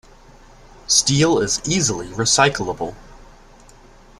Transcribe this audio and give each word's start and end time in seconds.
Steel 0.87 1.37
is 1.37 1.61
easily 1.63 2.07
recyclable. 2.07 2.95